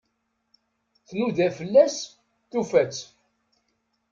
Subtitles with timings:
[1.07, 1.95] Tnuda fell-as,
[2.51, 2.99] tufa-tt.